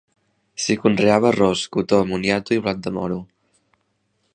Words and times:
S'hi 0.63 0.77
conreava 0.85 1.29
arròs, 1.33 1.63
cotó, 1.77 2.01
moniato 2.13 2.59
i 2.59 2.65
blat 2.65 2.83
de 2.89 2.97
moro. 3.01 3.23